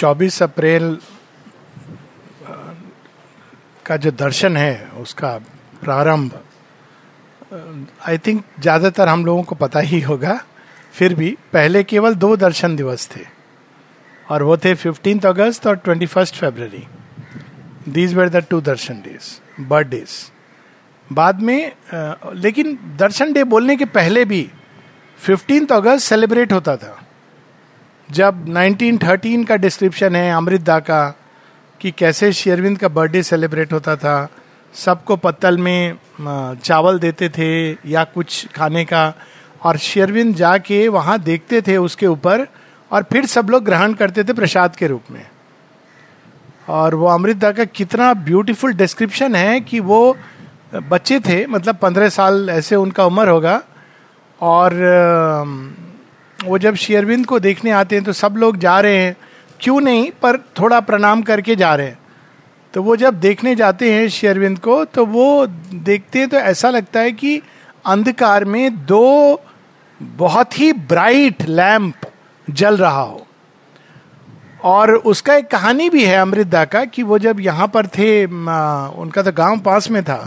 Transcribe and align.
24 0.00 0.42
अप्रैल 0.42 0.98
का 3.86 3.96
जो 3.96 4.10
दर्शन 4.12 4.56
है, 4.56 4.90
उसका 4.98 5.36
प्रारंभ 5.82 6.38
आई 8.08 8.18
थिंक 8.18 8.44
ज़्यादातर 8.60 9.08
हम 9.08 9.24
लोगों 9.26 9.42
को 9.42 9.54
पता 9.56 9.80
ही 9.80 10.00
होगा, 10.00 10.40
फिर 10.94 11.14
भी 11.14 11.36
पहले 11.52 11.82
केवल 11.84 12.14
दो 12.16 12.36
दर्शन 12.36 12.76
दिवस 12.76 13.08
थे, 13.10 13.24
और 14.26 14.42
वो 14.42 14.56
थे 14.56 14.74
फिफ्टींथ 14.76 15.26
अगस्त 15.26 15.66
और 15.66 15.76
twenty 15.76 16.06
first 16.06 16.36
February 16.36 16.86
these 17.88 18.14
were 18.14 18.28
the 18.28 18.44
two 18.50 18.60
darshan 18.62 19.00
days 19.02 19.62
birthdays 19.62 20.10
बाद 21.10 21.40
में 21.42 21.72
लेकिन 22.36 22.78
दर्शन 22.98 23.32
डे 23.32 23.44
बोलने 23.46 23.76
के 23.76 23.84
पहले 23.92 24.24
भी 24.24 24.48
फिफ्टींथ 25.18 25.72
अगस्त 25.72 26.08
सेलिब्रेट 26.08 26.52
होता 26.52 26.76
था। 26.76 26.99
जब 28.10 28.44
1913 28.48 29.44
का 29.46 29.56
डिस्क्रिप्शन 29.56 30.16
है 30.16 30.30
अमृतदा 30.32 30.78
का, 30.80 31.02
कि 31.80 31.90
कैसे 31.90 32.32
शेरविंद 32.32 32.78
का 32.78 32.88
बर्थडे 32.88 33.22
सेलिब्रेट 33.22 33.72
होता 33.72 33.96
था, 33.96 34.28
सबको 34.74 35.16
पत्तल 35.16 35.58
में 35.58 35.96
चावल 36.64 36.98
देते 36.98 37.28
थे 37.28 37.50
या 37.90 38.04
कुछ 38.04 38.46
खाने 38.54 38.84
का, 38.84 39.12
और 39.62 39.76
शेरविंद 39.78 40.34
जाके 40.36 40.86
वहाँ 40.88 41.18
देखते 41.18 41.60
थे 41.62 41.76
उसके 41.76 42.06
ऊपर, 42.06 42.46
और 42.90 43.02
फिर 43.02 43.26
सब 43.26 43.50
लोग 43.50 43.64
ग्रहण 43.64 43.92
करते 43.94 44.24
थे 44.24 44.32
प्रसाद 44.32 44.76
के 44.76 44.86
रूप 44.86 45.10
में। 45.10 45.26
और 46.68 46.94
वो 46.94 47.06
अमृतदा 47.06 47.50
का 47.52 47.64
कितना 47.66 48.12
ब्यूटीफुल 48.14 48.72
डिस्क्रिप्शन 48.74 49.34
है 49.34 49.60
कि 49.60 49.80
वो 49.82 50.16
बच्चे 50.74 51.20
थे 51.20 51.44
मतलब 51.46 51.76
पंद्रह 51.76 52.08
साल 52.08 52.50
ऐसे 52.50 52.76
उनका 52.76 53.04
उम्र 53.04 53.28
होगा, 53.28 53.60
और 54.40 54.74
वो 56.44 56.58
जब 56.58 56.74
शेयरविंद 56.74 57.26
को 57.26 57.38
देखने 57.40 57.70
आते 57.70 57.96
हैं 57.96 58.04
तो 58.04 58.12
सब 58.12 58.34
लोग 58.36 58.56
जा 58.56 58.78
रहे 58.80 58.98
हैं। 58.98 59.16
क्यों 59.60 59.80
नहीं? 59.80 60.10
पर 60.22 60.36
थोड़ा 60.60 60.80
प्रणाम 60.80 61.22
करके 61.22 61.56
जा 61.56 61.74
रहे 61.74 61.86
हैं। 61.86 61.98
तो 62.74 62.82
वो 62.82 62.96
जब 62.96 63.20
देखने 63.20 63.54
जाते 63.56 63.92
हैं 63.92 64.08
शेयरविंद 64.08 64.58
को 64.58 64.84
तो 64.84 65.04
वो 65.06 65.46
देखते 65.74 66.18
हैं 66.18 66.28
तो 66.28 66.36
ऐसा 66.36 66.70
लगता 66.70 67.00
है 67.00 67.12
कि 67.12 67.40
अंधकार 67.86 68.44
में 68.44 68.86
दो 68.86 69.40
बहुत 70.00 70.58
ही 70.58 70.72
ब्राइट 70.72 71.42
लैम्प 71.48 72.10
जल 72.50 72.76
रहा 72.76 73.00
हो। 73.00 73.26
और 74.64 74.94
उसका 74.94 75.34
एक 75.34 75.48
कहानी 75.48 75.88
भी 75.90 76.04
है 76.04 76.16
अमृतदा 76.16 76.64
का 76.64 76.84
कि 76.84 77.02
वो 77.02 77.18
जब 77.18 77.40
यहाँ 77.40 77.68
पर 77.68 77.86
थे 77.86 78.24
उनका 78.24 79.22
तो 79.22 79.32
गाँव 79.32 79.58
पास 79.58 79.90
में 79.90 80.02
था 80.04 80.18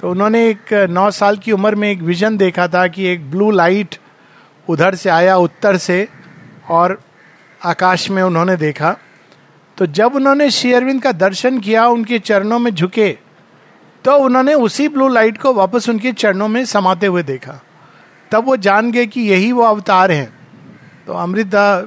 तो 0.00 0.10
उन्होंने 0.10 0.48
एक 0.48 0.72
नौ 0.90 1.10
साल 1.10 1.36
की 1.36 1.52
उम्र 1.52 1.74
में 1.74 1.90
एक 1.90 2.02
विजन 2.02 2.36
देखा 2.36 2.68
था 2.68 2.86
कि 2.86 3.06
एक 3.06 3.30
ब्लू 3.30 3.50
लाइट 3.50 3.96
उधर 4.68 4.94
से 4.94 5.10
आया, 5.10 5.36
उत्तर 5.36 5.76
से, 5.76 6.08
और 6.70 7.00
आकाश 7.64 8.10
में 8.10 8.22
उन्होंने 8.22 8.56
देखा। 8.56 8.96
तो 9.78 9.86
जब 9.86 10.14
उन्होंने 10.14 10.50
शेयरविंद 10.50 11.02
का 11.02 11.12
दर्शन 11.12 11.58
किया, 11.58 11.86
उनके 11.86 12.18
चरणों 12.18 12.58
में 12.58 12.70
झुके 12.74 13.16
तो 14.04 14.12
उन्होंने 14.16 14.54
उसी 14.54 14.88
ब्लू 14.88 15.06
लाइट 15.08 15.38
को 15.38 15.52
वापस 15.54 15.88
उनके 15.88 16.12
चरणों 16.12 16.48
में 16.48 16.64
समाते 16.64 17.06
हुए 17.06 17.22
देखा। 17.22 17.60
तब 18.30 18.44
वो 18.44 18.56
जान 18.56 18.90
गए 18.92 19.06
कि 19.06 19.20
यही 19.20 19.52
वो 19.52 19.62
अवतार 19.62 20.10
हैं। 20.12 20.28
तो 21.06 21.12
अमृता, 21.12 21.80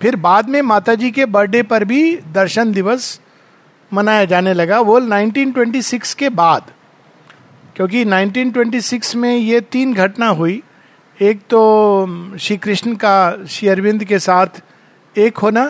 फिर 0.00 0.16
बाद 0.16 0.48
में 0.48 0.60
माता 0.62 0.94
जी 0.94 1.10
के 1.10 1.26
बर्थडे 1.26 1.62
पर 1.62 1.84
भी 1.84 2.16
दर्शन 2.32 2.72
दिवस 2.72 3.20
मनाया 3.92 4.24
जाने 4.24 4.54
लगा। 4.54 4.80
वो 4.80 4.98
1926 5.00 6.14
के 6.14 6.28
बाद, 6.28 6.70
क्योंकि 7.76 8.04
1926 8.04 9.14
में 9.16 9.36
ये 9.36 9.60
तीन 9.60 9.94
घटना 9.94 10.28
हुई। 10.28 10.62
एक 11.20 11.40
तो 11.50 12.36
श्री 12.40 12.56
कृष्ण 12.56 12.94
का 12.96 13.44
श्री 13.46 13.68
अरविंद 13.68 14.04
के 14.04 14.18
साथ 14.18 14.60
एक 15.16 15.38
होना 15.38 15.66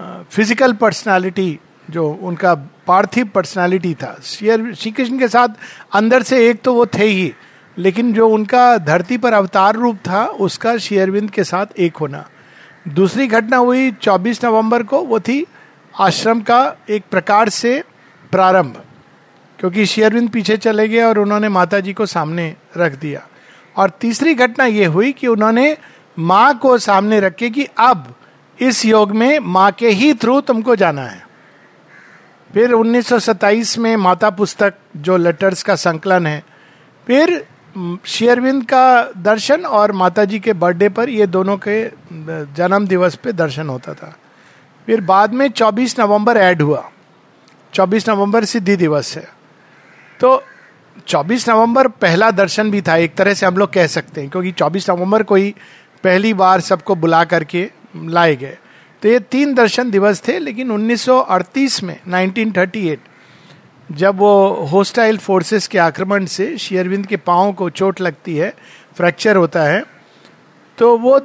फ़िज़िकल 0.00 0.72
पर्सनालिटी 0.72 1.58
जो 1.88 2.08
उनका 2.22 2.54
पार्थिव 2.86 3.28
पर्सनालिटी 3.34 3.94
था। 3.94 4.14
श्री 4.22 4.90
कृष्ण 4.90 5.18
के 5.18 5.28
साथ 5.28 5.48
अंदर 5.92 6.22
से 6.22 6.48
एक 6.48 6.60
तो 6.62 6.74
वो 6.74 6.86
थे 6.88 7.04
ही, 7.04 7.32
लेकिन 7.76 8.12
जो 8.12 8.28
उनका 8.28 8.76
धरती 8.78 9.18
पर 9.18 9.32
अवतार 9.32 9.76
रूप 9.76 9.96
था, 9.98 10.24
उसका 10.24 10.76
शेयरविंद 10.78 11.30
के 11.30 11.44
साथ 11.44 11.78
एक 11.78 11.96
होना। 11.96 12.24
दूसरी 12.86 13.26
घटना 13.26 13.56
हुई 13.56 13.90
24 13.92 14.44
नवंबर 14.44 14.82
को, 14.82 15.00
वो 15.00 15.20
थी 15.20 15.44
आश्रम 15.94 16.40
का 16.42 16.76
एक 16.90 17.04
प्रकार 17.10 17.48
से 17.48 17.82
प्रारंभ, 18.32 18.80
क्योंकि 19.58 19.86
शेयरविंद 19.86 20.30
पीछे 20.30 20.56
चले 20.58 20.88
गए 20.88 21.02
और 21.02 21.18
उन्होंने 21.18 21.48
माता 21.50 21.80
जी 21.80 21.92
को 21.92 22.06
सामने 22.06 22.54
रख 22.76 22.98
दिया। 23.00 23.26
और 23.76 23.90
तीसरी 23.90 24.34
घटना 24.34 24.64
ये 24.64 24.84
हुई 24.84 25.12
कि 25.12 25.26
उन्होंने 25.26 25.76
माँ 26.18 26.58
को 26.58 26.78
सामने 26.78 27.20
रखे 27.20 27.50
कि 27.50 27.68
अब 27.78 28.14
इस 28.60 28.84
योग 28.84 29.12
में 29.12 29.38
माँ 29.38 29.70
के 29.72 29.88
ही 29.88 30.14
थ्रू 30.14 30.40
तुमको 30.40 30.76
जाना 30.76 31.02
है। 31.02 31.26
फिर 32.54 32.72
1927 32.72 33.78
में 33.78 33.96
माता 33.96 34.30
पुस्तक 34.30 34.74
जो 34.96 35.16
लेटर्स 35.16 35.62
का 35.62 35.74
संकलन 35.74 36.26
है, 36.26 36.44
फिर 37.06 37.46
शेयरविंद 38.04 38.64
का 38.64 39.10
दर्शन 39.18 39.64
और 39.64 39.92
माता 39.92 40.24
जी 40.24 40.38
के 40.40 40.52
बर्थडे 40.52 40.88
पर 40.88 41.08
ये 41.08 41.26
दोनों 41.26 41.56
के 41.56 41.84
जन्म 42.54 42.86
दिवस 42.86 43.14
पे 43.14 43.32
दर्शन 43.32 43.68
होता 43.68 43.94
था। 43.94 44.16
फिर 44.86 45.00
बाद 45.00 45.32
में 45.32 45.48
24 45.48 46.00
नवंबर 46.00 46.36
ऐड 46.36 46.62
हुआ। 46.62 46.90
24 47.74 48.08
नवंबर 48.08 48.44
सिद्धि 48.44 48.76
दिवस 48.76 49.16
है। 49.16 49.28
तो 50.20 50.42
24 50.98 51.48
नवंबर 51.48 51.88
पहला 51.88 52.30
दर्शन 52.30 52.70
भी 52.70 52.80
था, 52.82 52.96
एक 52.96 53.14
तरह 53.14 53.34
से 53.34 53.46
हम 53.46 53.56
लोग 53.56 53.72
कह 53.72 53.86
सकते 53.88 54.20
हैं, 54.20 54.30
क्योंकि 54.30 54.52
24 54.52 54.90
नवंबर 54.90 55.22
को 55.22 55.34
ही 55.34 55.54
पहली 56.04 56.32
बार 56.34 56.60
सबको 56.62 56.94
बुला 56.96 57.22
करके 57.24 57.68
लाए 57.96 58.36
गए। 58.36 58.56
तो 59.02 59.08
ये 59.08 59.18
तीन 59.20 59.54
दर्शन 59.54 59.90
दिवस 59.90 60.22
थे, 60.28 60.38
लेकिन 60.38 60.70
1938 60.70 61.82
में 61.82 61.98
1938 62.02 62.98
जब 63.88 64.18
वो 64.18 64.66
होस्टाइल 64.72 65.18
फोर्सेस 65.18 65.66
के 65.68 65.78
आक्रमण 65.80 66.26
से 66.26 66.56
शेयरविंद 66.58 67.06
के 67.06 67.16
पाँव 67.18 67.52
को 67.52 67.68
चोट 67.70 68.00
लगती 68.00 68.36
है, 68.36 68.52
फ्रैक्चर 68.96 69.36
होता 69.36 69.62
है 69.62 69.82
तो 70.78 70.96
वो 70.98 71.20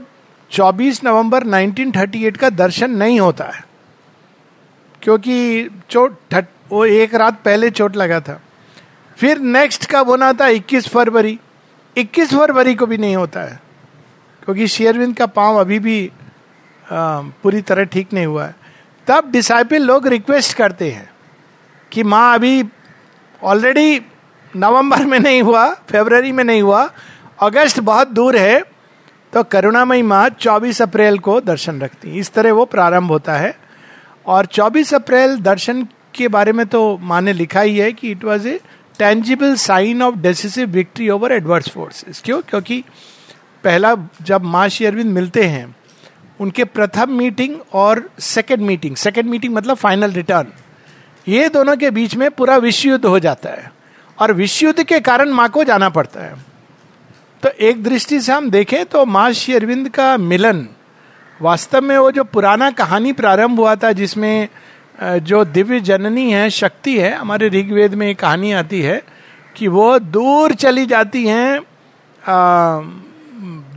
24 0.52 1.04
नवंबर 1.04 1.44
1938 1.46 2.38
का 2.38 2.50
दर्शन 2.52 2.92
नहीं 2.94 3.20
होता 3.20 3.46
है, 3.46 3.64
क्योंकि 5.02 5.70
चोट 5.90 6.36
वो 6.72 6.86
एक 6.86 7.16
रात 7.16 7.42
पहले 7.46 7.70
चोट 7.72 7.96
लगा 7.96 8.20
था। 8.20 8.40
फिर 9.18 9.40
नेक्स्ट 9.40 9.86
कब 9.92 10.10
होना 10.10 10.32
था? 10.34 10.48
21 10.48 10.88
फरवरी। 10.90 11.38
21 11.96 12.34
फरवरी 12.34 12.76
को 12.76 12.86
भी 12.86 12.98
नहीं 12.98 13.16
होता 13.16 13.42
है 13.42 13.60
क्योंकि 14.44 14.68
शेयरविंद 14.68 15.16
का 15.18 15.26
पाँव 15.28 15.60
अभी 15.60 15.80
भी 15.80 16.00
आ, 16.86 17.22
पूरी 17.44 17.62
तरह 17.62 17.84
ठीक 17.86 18.14
नहीं 18.14 18.26
हुआ 18.26 18.46
है। 18.46 18.56
तब 19.08 19.32
डिसाइपल 19.32 19.82
लोग 19.82 20.08
रिक्वेस्ट 20.08 20.56
करते 20.58 20.92
हैं 20.92 21.10
कि 21.92 22.04
माँ 22.04 22.34
अभी 22.36 22.64
ऑलरेडी 23.44 24.02
नवंबर 24.54 25.06
में 25.06 25.20
नहीं 25.20 25.42
हुआ 25.42 25.68
फेबररी 25.90 26.32
में 26.32 26.44
नहीं 26.44 26.62
हुआ 26.62 26.90
अगस्त 27.42 27.80
बहुत 27.80 28.08
दूर 28.10 28.38
है 28.38 28.60
तो 29.34 29.44
करुणामयी 29.44 30.02
माँ 30.02 30.30
24 30.38 30.82
अप्रैल 30.82 31.20
को 31.20 31.40
दर्शन 31.42 31.80
रखती 31.82 32.18
इस 32.20 32.32
तरह 32.34 32.54
वो 32.54 32.66
प्रारंभ 32.66 33.12
होता 33.12 33.36
है। 33.38 33.54
और 34.26 34.46
24 34.48 34.94
अप्रैल 34.94 35.38
दर्शन 35.42 35.84
के 36.16 36.28
बारे 36.28 36.52
में 36.52 36.66
तो 36.66 36.98
माँ 37.02 37.22
ने 37.22 37.34
लिखा 37.34 37.62
ही 37.62 37.78
है 37.78 37.92
कि 37.94 38.12
it 38.12 38.24
was 38.24 38.48
a 38.48 38.60
tangible 39.00 39.56
sign 39.56 40.02
of 40.04 40.16
decisive 40.16 40.70
victory 40.70 41.10
over 41.10 41.32
adverse 41.32 41.70
forces 41.70 42.22
क्यों? 42.26 42.42
क्योंकि 42.42 42.84
पहला 43.64 43.96
जब 44.22 44.44
माँ 44.44 44.68
श्री 44.70 44.86
अरविंद 44.86 45.12
मिलते 45.14 45.44
हैं, 45.44 45.76
उनके 46.40 46.64
प्रथम 46.64 47.12
मीटिंग 47.12 47.56
और 47.74 48.10
सेकेंड 48.20 48.62
मीटिंग 48.62 48.96
सेकेंड 48.96 49.30
मीटिंग 49.30 49.54
मतलब 49.56 49.76
फाइनल 49.76 50.12
रिटर्न 50.12 50.48
ये 51.28 51.50
दोनों 51.50 51.76
के 51.78 51.90
बीच 51.92 52.16
में 52.16 52.30
पूरा 52.32 52.58
विश्व 52.58 52.90
युद्ध 52.90 53.06
हो 53.06 53.20
जाता 53.20 53.50
है 53.50 53.72
और 54.18 54.34
विश्व 54.34 54.66
युद्ध 54.66 54.84
के 54.84 55.00
कारण 55.00 55.30
माँ 55.30 55.50
को 55.50 55.64
जाना 55.64 55.90
पड़ता 55.90 56.22
है। 56.22 56.36
तो 57.44 57.50
एक 57.50 57.84
दृष्टि 57.84 58.20
से 58.22 58.32
हम 58.34 58.50
देखें 58.50 58.86
तो 58.86 59.06
माँ 59.06 59.32
श्री 59.32 59.56
अरविंद 59.56 59.90
का 59.90 60.18
मिलन 60.18 60.68
वास्तव 61.42 61.82
में 61.82 61.98
वो 61.98 62.12
जो 62.12 62.24
पुराना 62.24 62.70
कहानी 62.72 63.14
प्रारंभ 63.14 63.60
हुआ 63.60 63.76
था 63.76 63.92
जिसमें 63.92 64.48
जो 65.00 65.44
दिव्य 65.46 65.80
जननी 65.80 66.32
है, 66.32 66.50
शक्ति 66.50 66.98
है, 67.00 67.14
हमारे 67.14 67.48
ऋग्वेद 67.50 67.94
में 67.94 68.08
एक 68.08 68.20
कहानी 68.20 68.52
आती 68.52 68.82
है 68.82 69.02
कि 69.56 69.68
वो 69.68 69.98
दूर 70.00 70.54
चली 70.54 70.86
जाती 70.86 71.26
हैं 71.28 71.60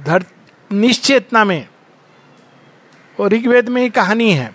धर, 0.04 0.24
निश्चेतना 0.70 1.44
में। 1.44 1.66
वो 3.20 3.28
ऋग्वेद 3.28 3.68
में 3.68 3.82
एक 3.82 3.92
कहानी 3.92 4.30
है। 4.32 4.50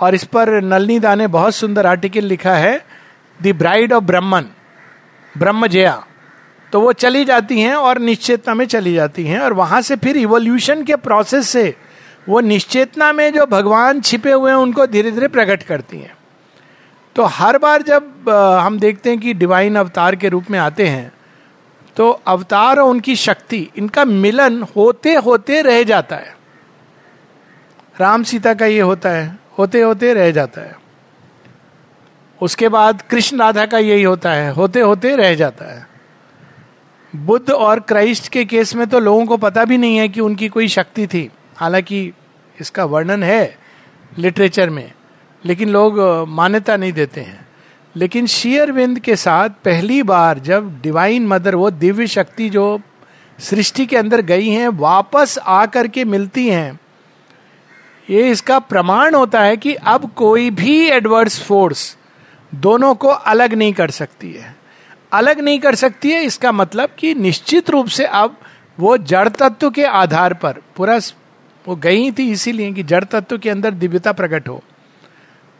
और 0.00 0.14
इस 0.14 0.24
पर 0.24 0.50
नलनी 0.62 0.98
दा 0.98 1.14
ने 1.14 1.26
बहुत 1.26 1.54
सुंदर 1.54 1.86
आर्टिकल 1.86 2.24
लिखा 2.24 2.54
है, 2.54 2.84
द 3.40 3.54
ब्राइड 3.56 3.92
ऑफ़ 3.92 4.04
ब्रह्मन 4.04 4.44
ब्रह्म 5.34 5.66
जया 5.66 6.02
तो 6.72 6.80
वो 6.80 6.92
चली 6.92 7.24
जाती 7.24 7.60
हैं 7.60 7.74
और 7.74 7.98
निश्चेतना 7.98 8.54
में 8.54 8.66
चली 8.66 8.92
जाती 8.94 9.24
हैं 9.26 9.38
और 9.40 9.52
वहाँ 9.52 9.80
से 9.82 9.96
फिर 9.96 10.16
इवोल्यूशन 10.16 10.82
के 10.84 10.96
प्रोसेस 10.96 11.48
से 11.48 11.74
वो 12.26 12.40
निश्चेतना 12.40 13.12
में 13.12 13.32
जो 13.32 13.46
भगवान 13.46 14.00
छिपे 14.00 14.32
हुए 14.32 14.50
हैं, 14.50 14.58
उनको 14.58 14.86
धीरे 14.86 15.10
धीरे 15.10 15.28
प्रकट 15.28 15.62
करती 15.62 15.98
हैं। 15.98 16.14
तो 17.16 17.24
हर 17.24 17.58
बार 17.58 17.82
जब 17.82 18.28
हम 18.60 18.78
देखते 18.78 19.10
हैं 19.10 19.18
कि 19.20 19.34
डिवाइन 19.34 19.76
अवतार 19.76 20.16
के 20.16 20.28
रूप 20.28 20.50
में 20.50 20.58
आते 20.58 20.86
हैं 20.88 21.12
तो 21.96 22.10
अवतार 22.10 22.78
और 22.78 22.88
उनकी 22.90 23.14
शक्ति, 23.16 23.68
इनका 23.76 24.04
मिलन 24.04 24.62
होते 24.76 25.14
होते 25.16 25.60
रह 25.62 25.82
जाता 25.82 26.16
है। 26.16 26.34
राम 27.96 28.22
सीता 28.22 28.52
का 28.54 28.66
ये 28.66 28.80
होता 28.80 29.10
है 29.10 29.38
होते 29.58 29.80
होते 29.80 30.12
रह 30.14 30.30
जाता 30.30 30.60
है। 30.60 30.76
उसके 32.40 32.68
बाद 32.68 33.02
कृष्ण 33.02 33.38
राधा 33.38 33.64
का 33.66 33.78
यही 33.78 34.02
होता 34.02 34.32
है 34.32 34.50
होते 34.52 34.80
होते 34.80 35.14
रह 35.16 35.34
जाता 35.34 35.72
है। 35.72 35.86
बुद्ध 37.12 37.50
और 37.50 37.80
क्राइस्ट 37.80 38.28
के 38.28 38.44
केस 38.44 38.74
में 38.74 38.86
तो 38.86 39.00
लोगों 39.00 39.24
को 39.26 39.36
पता 39.38 39.64
भी 39.64 39.78
नहीं 39.78 39.96
है 39.96 40.08
कि 40.08 40.20
उनकी 40.20 40.48
कोई 40.48 40.68
शक्ति 40.68 41.06
थी। 41.06 41.30
हालाँकि 41.56 42.12
इसका 42.58 42.84
वर्णन 42.84 43.22
है 43.22 43.58
लिटरेचर 44.18 44.70
में, 44.70 44.92
लेकिन 45.44 45.68
लोग 45.68 45.98
मान्यता 46.28 46.76
नहीं 46.76 46.92
देते 46.92 47.20
हैं। 47.20 47.46
लेकिन 47.94 48.26
शेयरविंद 48.26 48.98
के 48.98 49.16
साथ 49.16 49.48
पहली 49.64 50.02
बार 50.02 50.38
जब 50.38 50.80
डिवाइन 50.82 51.26
मदर, 51.26 51.54
वो 51.54 51.70
दिव्य 51.70 52.06
शक्ति 52.06 52.48
जो 52.50 52.80
सृष्टि 53.38 53.86
के 53.86 53.96
अंदर 53.96 54.20
गई 54.22 54.48
हैं, 54.48 54.68
वापस 54.68 55.38
आकर 55.38 55.88
के 55.88 56.04
मिलती 56.04 56.48
हैं, 56.48 56.80
ये 58.08 58.30
इसका 58.30 58.58
प्रमाण 58.58 59.14
होता 59.14 59.42
है 59.42 59.56
कि 59.56 59.74
अब 59.74 60.10
कोई 60.12 60.50
भी 60.50 60.84
एडवर्स 60.86 61.42
फोर्स 61.42 61.96
दोनों 62.52 62.94
को 62.94 63.08
अलग 63.08 63.54
नहीं 63.54 63.72
कर 63.72 63.90
सकती 63.90 64.32
है। 64.32 64.54
अलग 65.12 65.40
नहीं 65.40 65.58
कर 65.58 65.74
सकती 65.74 66.10
है, 66.10 66.22
इसका 66.22 66.52
मतलब 66.52 66.90
कि 66.98 67.14
निश्चित 67.14 67.70
रूप 67.70 67.86
से 67.86 68.04
अब 68.04 68.36
वो 68.78 68.96
जड़ 68.98 69.28
तत्व 69.28 69.70
के 69.70 69.84
आधार 69.84 70.34
पर, 70.34 70.60
पूरा 70.76 70.98
वो 71.68 71.76
गई 71.76 72.10
थी 72.10 72.30
इसीलिए 72.30 72.72
कि 72.72 72.82
जड़ 72.82 73.04
तत्व 73.04 73.38
के 73.38 73.50
अंदर 73.50 73.70
दिव्यता 73.70 74.12
प्रकट 74.12 74.48
हो। 74.48 74.62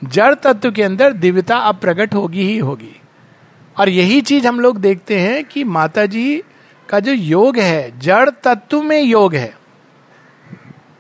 जड़ 0.05 0.35
तत्व 0.35 0.73
के 0.73 0.83
अंदर 0.83 1.13
दिव्यता 1.13 1.57
अब 1.57 1.77
प्रकट 1.77 2.15
होगी 2.15 2.43
ही 2.43 2.59
होगी। 2.59 3.01
और 3.79 3.89
यही 3.89 4.21
चीज़ 4.21 4.47
हम 4.47 4.61
लोग 4.61 4.79
देखते 4.79 5.21
हैं 5.21 5.45
कि 5.45 5.65
माता 5.65 6.07
जी 6.07 6.43
का 6.89 7.01
जो 7.01 7.13
योग 7.13 7.59
है, 7.59 7.99
जड़ 7.99 8.31
तत्व 8.31 8.83
में 8.83 9.03
योग 9.03 9.35
है। 9.35 9.59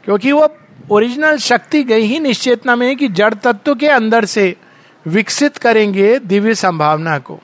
क्योंकि 0.04 0.32
वो 0.32 0.56
ओरिजिनल 0.90 1.36
शक्ति 1.36 1.84
गई 1.84 2.02
ही 2.02 2.20
निश्चेतना 2.20 2.76
में 2.76 2.96
कि 2.96 3.08
जड़ 3.08 3.34
तत्व 3.34 3.74
के 3.74 3.88
अंदर 3.88 4.24
से 4.24 4.56
विकसित 5.06 5.56
करेंगे 5.56 6.18
दिव्य 6.18 6.54
संभावना 6.54 7.18
को। 7.18 7.40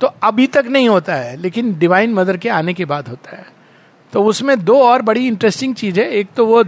तो 0.00 0.06
अभी 0.06 0.46
तक 0.46 0.64
नहीं 0.66 0.88
होता 0.88 1.14
है, 1.14 1.36
लेकिन 1.36 1.78
डिवाइन 1.78 2.14
मदर 2.14 2.36
के 2.36 2.48
आने 2.48 2.74
के 2.74 2.84
बाद 2.84 3.08
होता 3.08 3.36
है। 3.36 3.53
तो 4.14 4.22
उसमें 4.24 4.64
दो 4.64 4.78
और 4.82 5.02
बड़ी 5.02 5.26
इंटरेस्टिंग 5.26 5.74
चीज़ 5.74 6.00
है। 6.00 6.08
एक 6.10 6.28
तो 6.36 6.46
वो 6.46 6.62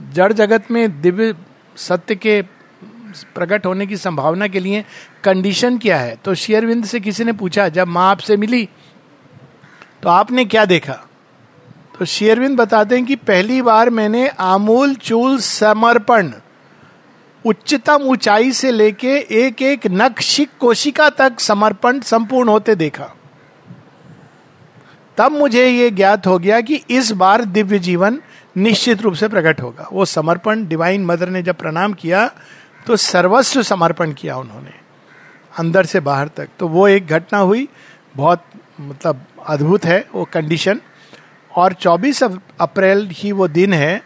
जड़ 0.00 0.32
जगत 0.32 0.70
में 0.70 1.00
दिव्य 1.00 1.34
सत्य 1.76 2.14
के 2.14 2.40
प्रकट 3.34 3.66
होने 3.66 3.86
की 3.86 3.96
संभावना 3.96 4.46
के 4.48 4.60
लिए 4.60 4.84
कंडीशन 5.24 5.76
क्या 5.78 5.98
है? 5.98 6.16
तो 6.16 6.34
शेयरविंद 6.34 6.84
से 6.84 7.00
किसी 7.00 7.24
ने 7.24 7.32
पूछा, 7.32 7.68
जब 7.68 7.88
माँ 7.88 8.10
आपसे 8.10 8.36
मिली 8.36 8.68
तो 10.02 10.08
आपने 10.08 10.44
क्या 10.44 10.64
देखा? 10.64 10.92
तो 11.98 12.04
शेयरविंद 12.04 12.58
बताते 12.58 12.96
हैं 12.96 13.04
कि 13.04 13.16
पहली 13.16 13.60
बार 13.62 13.90
मैंने 13.90 14.26
आमूल 14.28 14.94
चूल 14.94 15.38
समर्पण 15.38 16.32
उच्चतम 17.44 18.02
ऊंचाई 18.02 18.52
से 18.52 18.70
लेके 18.70 19.16
एक 19.38 19.62
एक 19.62 19.86
नक्षिक 19.86 20.50
कोशिका 20.60 21.08
तक 21.10 21.40
समर्पण 21.40 22.00
संपूर्ण 22.00 22.48
होते 22.48 22.74
देखा। 22.74 23.12
तब 25.18 25.32
मुझे 25.32 25.66
ये 25.66 25.90
ज्ञात 25.90 26.26
हो 26.26 26.38
गया 26.38 26.60
कि 26.60 26.80
इस 26.90 27.10
बार 27.14 27.44
दिव्य 27.46 27.78
जीवन 27.78 28.20
निश्चित 28.56 29.02
रूप 29.02 29.14
से 29.14 29.28
प्रकट 29.28 29.60
होगा। 29.60 29.88
वो 29.92 30.04
समर्पण 30.04 30.66
डिवाइन 30.68 31.04
मदर 31.04 31.28
ने 31.28 31.42
जब 31.42 31.56
प्रणाम 31.56 31.92
किया 31.94 32.26
तो 32.86 32.96
सर्वस्व 32.96 33.62
समर्पण 33.62 34.12
किया 34.12 34.36
उन्होंने, 34.36 34.70
अंदर 35.54 35.84
से 35.84 36.00
बाहर 36.00 36.28
तक। 36.28 36.48
तो 36.58 36.68
वो 36.68 36.86
एक 36.88 37.06
घटना 37.08 37.38
हुई, 37.38 37.68
बहुत 38.14 38.44
मतलब 38.80 39.24
अद्भुत 39.46 39.84
है 39.84 40.04
वो 40.14 40.24
कंडीशन 40.32 40.80
और 41.50 41.72
24 41.74 42.22
अप्रैल 42.22 43.08
ही 43.12 43.32
वो 43.32 43.48
दिन 43.48 43.72
है, 43.72 44.02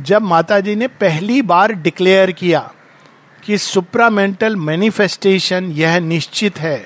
जब 0.00 0.22
माता 0.22 0.60
जी 0.60 0.74
ने 0.76 0.86
पहली 0.88 1.42
बार 1.44 1.72
डिक्लेयर 1.74 2.32
किया 2.32 2.70
कि 3.42 3.58
सुप्रामेंटल 3.58 4.56
मैनिफेस्टेशन 4.58 5.70
यह 5.72 5.98
निश्चित 6.00 6.58
है, 6.58 6.78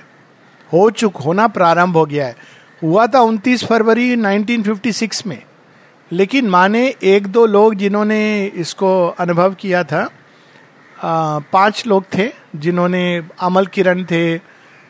हो 0.71 0.89
चुक, 0.91 1.17
होना 1.17 1.47
प्रारंभ 1.49 1.97
हो 1.97 2.05
गया 2.07 2.27
है। 2.27 2.37
हुआ 2.83 3.07
था 3.07 3.21
29 3.21 3.65
फरवरी 3.65 4.15
1956 4.17 5.27
में। 5.27 5.43
लेकिन 6.11 6.49
माने 6.49 6.87
एक 7.03 7.27
दो 7.27 7.45
लोग 7.47 7.75
जिन्होंने 7.75 8.47
इसको 8.47 8.91
अनुभव 9.19 9.55
किया 9.55 9.83
था 9.85 10.09
पाँच 10.99 11.87
लोग 11.87 12.05
थे 12.15 12.29
जिन्होंने 12.57 13.03
अमल 13.41 13.67
किरण 13.67 14.05
थे, 14.05 14.39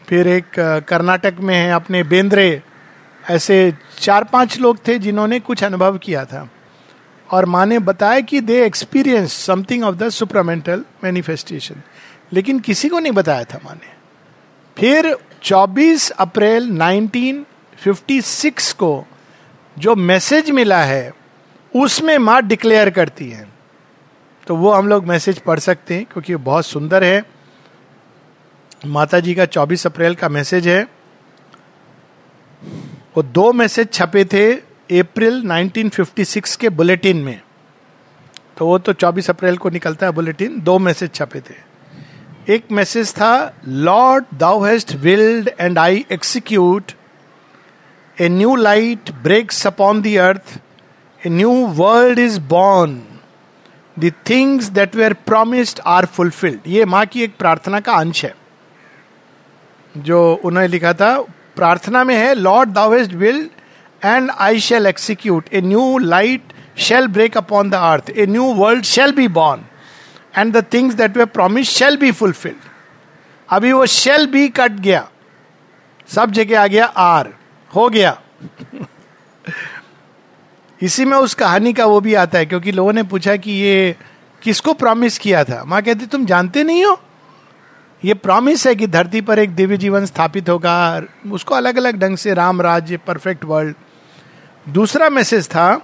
फिर 0.09 0.29
एक 0.29 0.59
कर्नाटक 0.89 1.35
में 1.41 1.55
है 1.55 1.71
अपने 1.73 2.03
बेंद्रे, 2.03 2.63
ऐसे 3.31 3.73
चार 3.99 4.25
पाँच 4.25 4.59
लोग 4.61 4.87
थे 4.89 4.99
जिन्होंने 4.99 5.41
कुछ 5.41 5.65
अनुभव 5.65 5.99
किया 5.99 6.25
था। 6.25 6.49
और 7.31 7.45
माँ 7.45 7.65
ने 7.67 7.79
बताया 7.79 8.21
कि 8.21 8.41
they 8.41 8.65
experience 8.65 9.33
something 9.47 9.85
of 9.85 9.97
the 9.97 10.09
supramental 10.09 10.85
manifestation 11.05 11.83
लेकिन 12.33 12.59
किसी 12.59 12.89
को 12.89 12.99
नहीं 12.99 13.13
बताया 13.13 13.45
था 13.45 13.59
माँ 13.65 13.75
ने 13.75 13.95
फिर 14.77 15.17
24 15.43 16.11
अप्रैल 16.11 16.69
1956 17.85 18.73
को 18.73 19.07
जो 19.79 19.97
मैसेज 19.97 20.51
मिला 20.51 20.85
है, 20.85 21.13
उसमें 21.77 22.19
माँ 22.19 22.43
डिक्लेयर 22.43 22.91
करती 22.91 23.31
है। 23.31 23.49
तो 24.47 24.57
वो 24.57 24.73
हम 24.73 24.89
लोग 24.89 25.07
मैसेज 25.07 25.39
पढ़ 25.39 25.59
सकते 25.59 25.95
हैं, 25.95 26.05
क्योंकि 26.05 26.35
वो 26.35 26.45
बहुत 26.45 26.67
सुंदर 26.67 27.05
है। 27.05 27.25
माता 28.87 29.21
जी 29.21 29.35
का 29.35 29.45
24 29.45 29.87
अप्रैल 29.87 30.15
का 30.15 30.29
मैसेज 30.29 30.69
है। 30.69 30.89
वो 33.17 33.23
दो 33.23 33.53
मैसेज 33.53 33.93
छपे 33.93 34.25
थे 34.25 34.53
अप्रैल 35.01 35.43
1956 35.43 36.57
के 36.57 36.69
बुलेटिन 36.69 37.17
में। 37.17 37.41
तो 38.59 38.67
वो 38.67 38.79
तो 38.79 38.93
24 38.93 39.31
अप्रैल 39.31 39.57
को 39.57 39.71
निकलता 39.71 40.07
है 40.07 40.13
बुलेटिन, 40.13 40.61
दो 40.61 40.79
मैसेज 40.79 41.15
छपे 41.15 41.41
थे। 41.41 41.55
एक 42.55 42.65
मैसेज 42.73 43.13
था 43.13 43.57
Lord 43.69 44.25
thou 44.35 44.63
hast 44.63 44.93
willed 44.93 45.51
and 45.61 45.79
I 45.79 46.05
execute 46.13 46.93
a 48.21 48.29
new 48.29 48.55
light 48.57 49.11
breaks 49.23 49.67
upon 49.67 50.01
the 50.03 50.17
earth 50.17 50.59
a 51.23 51.31
new 51.31 51.51
world 51.77 52.19
is 52.19 52.41
born 52.49 53.03
things 54.31 54.69
that 54.77 54.97
were 54.97 55.13
promised 55.27 55.81
are 55.87 56.07
fulfilled 56.07 56.61
ये 56.67 56.85
माँ 56.85 57.05
की 57.07 57.23
एक 57.23 57.37
प्रार्थना 57.39 57.81
का 57.81 57.93
अंश 57.93 58.25
है। 58.25 58.35
जो 59.95 60.41
उन्होंने 60.45 60.69
लिखा 60.69 60.93
था, 60.93 61.19
प्रार्थना 61.57 62.05
में 62.05 62.15
है 62.17 62.35
Lord 62.35 62.71
thou wast 62.71 63.13
will 63.13 63.49
and 64.05 64.31
I 64.31 64.61
shall 64.61 64.87
execute 64.87 65.49
a 65.53 65.61
new 65.61 65.99
light 65.99 66.53
shall 66.79 67.07
break 67.09 67.37
upon 67.37 67.71
the 67.71 67.75
earth 67.75 68.11
a 68.11 68.27
new 68.27 68.53
world 68.55 68.85
shall 68.85 69.13
be 69.13 69.29
born 69.39 69.65
and 70.39 70.57
the 70.57 70.65
things 70.73 70.95
that 70.95 71.17
were 71.17 71.29
promise 71.29 71.71
shall 71.71 71.97
be 71.97 72.13
fulfilled 72.13 72.69
अभी 73.49 73.73
वो 73.73 73.87
shall 73.87 74.27
be 74.27 74.49
cut 74.57 74.81
गया। 74.81 75.09
सब 76.15 76.31
जगह 76.33 76.63
आ 76.63 76.67
गया 76.67 76.85
are 76.85 77.33
हो 77.77 77.89
गया। 77.89 78.21
इसी 80.81 81.05
में 81.05 81.17
उस 81.17 81.35
कहानी 81.35 81.73
का 81.73 81.85
वो 81.87 82.01
भी 82.01 82.15
आता 82.15 82.39
है, 82.39 82.47
क्योंकि 82.47 82.73
लोगों 82.73 82.93
ने 82.93 83.03
पूछा 83.03 83.37
कि 83.37 83.51
ये 83.53 83.97
किसको 84.43 84.73
प्रॉमिस 84.73 85.19
किया 85.19 85.45
था? 85.45 85.63
माँ 85.65 85.83
कहती, 85.83 86.07
तुम 86.07 86.25
जानते 86.27 86.63
नहीं 86.65 86.85
हो? 86.85 87.01
ये 88.05 88.15
प्रॉमिस 88.15 88.67
है 88.67 88.75
कि 88.75 88.87
धरती 88.87 89.21
पर 89.21 89.39
एक 89.39 89.55
दिव्य 89.57 89.77
जीवन 89.77 90.05
स्थापित 90.05 90.49
होगा 90.49 91.03
उसको 91.33 91.55
अलग 91.55 91.77
अलग 91.77 91.99
ढंग 91.99 92.17
से 92.17 92.35
राम 92.35 92.61
राज्य 92.63 92.97
परफेक्ट 92.97 93.45
वर्ल्ड 93.45 93.75
दूसरा 94.69 95.09
मैसेज 95.11 95.49
था, 95.49 95.81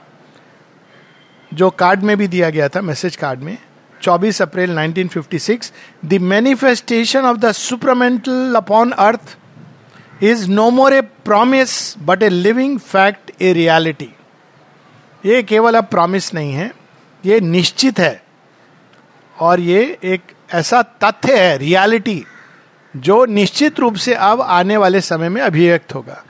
जो 1.55 1.71
कार्ड 1.71 2.03
में 2.03 2.17
भी 2.17 2.29
दिया 2.29 2.51
गया 2.51 2.69
था 2.69 2.81
मैसेज 2.81 3.17
कार्ड 3.17 3.41
में 3.41 3.57
24 4.03 4.41
April 4.43 4.77
1956 4.77 5.73
the 6.05 6.19
manifestation 6.23 7.21
of 7.21 7.39
the 7.39 7.53
supramental 7.53 8.55
upon 8.57 8.91
earth 8.91 9.37
is 10.23 10.49
no 10.51 10.69
more 10.71 10.95
a 10.95 11.01
promise 11.01 11.73
but 11.99 12.23
a 12.23 12.29
living 12.29 12.79
fact 12.81 13.31
a 13.43 13.53
reality 13.53 14.09
ये 15.25 15.43
केवल 15.43 15.75
अब 15.75 15.85
प्रॉमिस 15.87 16.33
नहीं 16.35 16.53
है, 16.53 16.71
ये 17.25 17.41
निश्चित 17.41 17.99
है। 17.99 18.23
और 19.37 19.61
ये 19.61 19.81
एक 20.05 20.33
ऐसा 20.55 20.83
तथ्य 21.05 21.37
है 21.39 21.57
रियलिटी 21.59 22.23
जो 22.95 23.25
निश्चित 23.27 23.81
रूप 23.81 23.95
से 23.97 24.15
अब 24.15 24.41
आने 24.41 24.77
वाले 24.77 25.01
समय 25.01 25.29
में 25.29 25.41
अभिव्यक्त 25.43 25.95
होगा। 25.95 26.23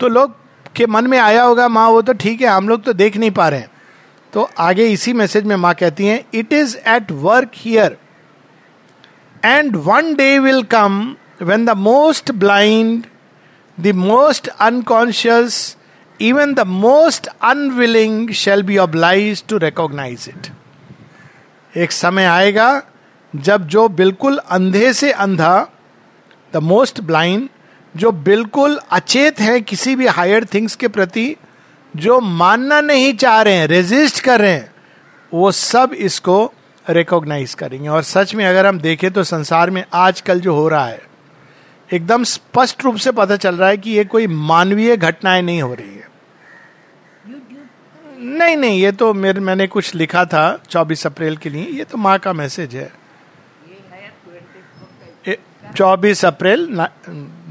तो 0.00 0.08
लोग 0.08 0.34
के 0.76 0.86
मन 0.86 1.06
में 1.06 1.18
आया 1.18 1.42
होगा, 1.42 1.68
माँ, 1.68 1.88
वो 1.88 2.02
तो 2.02 2.12
ठीक 2.12 2.40
है, 2.40 2.48
हम 2.48 2.68
लोग 2.68 2.82
तो 2.84 2.92
देख 2.92 3.16
नहीं 3.16 3.30
पा 3.30 3.48
रहे 3.48 3.60
हैं। 3.60 3.70
तो 4.32 4.48
आगे 4.58 4.86
इसी 4.88 5.12
मैसेज 5.12 5.44
में 5.44 5.56
माँ 5.56 5.74
कहती 5.74 6.06
हैं 6.06 6.24
it 6.34 6.52
is 6.52 6.76
at 6.78 7.10
work 7.12 7.50
here 7.56 7.96
and 9.44 9.76
one 9.76 10.14
day 10.14 10.38
will 10.38 10.62
come 10.70 11.16
when 11.42 11.64
the 11.64 11.76
most 11.78 12.32
blind 12.34 13.04
the 13.78 13.92
most 13.96 14.48
unconscious 14.48 15.76
even 16.20 16.52
the 16.54 16.60
most 16.60 17.26
unwilling 17.42 18.30
shall 18.32 18.62
be 18.62 18.76
oblige 18.78 19.44
to 19.48 19.58
recognise 19.58 20.28
it 20.28 20.46
एक 21.76 21.92
समय 21.92 22.24
आएगा, 22.24 22.82
जब 23.34 23.66
जो 23.66 23.88
बिल्कुल 23.88 24.36
अंधे 24.38 24.92
से 24.92 25.10
अंधा 25.12 25.66
द 26.52 26.56
मोस्ट 26.56 27.00
ब्लाइंड 27.00 27.48
जो 27.94 28.12
बिल्कुल 28.12 28.78
अचेत 28.90 29.40
है 29.40 29.60
किसी 29.60 29.94
भी 29.96 30.06
हायर 30.06 30.44
थिंग्स 30.44 30.76
के 30.76 30.88
प्रति, 30.88 31.36
जो 31.94 32.20
मानना 32.20 32.80
नहीं 32.80 33.12
चाह 33.16 33.40
रहे 33.42 33.54
हैं 33.54 33.66
रेजिस्ट 33.66 34.20
कर 34.20 34.40
रहे 34.40 34.52
हैं, 34.52 34.70
वो 35.32 35.50
सब 35.52 35.94
इसको 35.96 36.52
रिकॉग्नाइज 36.86 37.54
करेंगे। 37.54 37.88
और 37.88 38.02
सच 38.02 38.34
में 38.34 38.44
अगर 38.46 38.66
हम 38.66 38.78
देखें 38.78 39.10
तो 39.10 39.24
संसार 39.24 39.70
में 39.70 39.84
आजकल 39.94 40.40
जो 40.40 40.54
हो 40.54 40.68
रहा 40.68 40.86
है 40.86 41.02
एकदम 41.92 42.24
स्पष्ट 42.24 42.84
रूप 42.84 42.96
से 42.96 43.12
पता 43.12 43.36
चल 43.36 43.56
रहा 43.56 43.68
है 43.68 43.76
कि 43.76 43.90
ये 43.90 44.04
कोई 44.04 44.26
मानवीय 44.26 44.96
घटनाएँ 44.96 45.42
नहीं 45.42 45.62
हो 45.62 45.74
रही 45.74 45.94
है। 45.94 46.08
नहीं 48.18 48.56
नहीं, 48.56 48.80
ये 48.80 48.92
तो 48.92 49.12
मेरे, 49.14 49.40
मैंने 49.40 49.66
कुछ 49.66 49.94
लिखा 49.94 50.24
था 50.24 50.62
24 50.62 51.06
अप्रैल 51.06 51.36
के 51.36 51.50
लिए। 51.50 51.64
ये 51.64 51.84
तो 51.84 51.98
माँ 51.98 52.18
का 52.18 52.32
मैसेज 52.32 52.76
है। 52.76 52.92
चौबीस 55.76 56.24
अप्रैल 56.24 56.86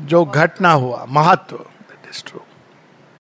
जो 0.07 0.23
घटना 0.25 0.71
हुआ 0.71 1.05
महत्व 1.09 1.65
इज़ 2.09 2.23
ट्रू 2.23 2.39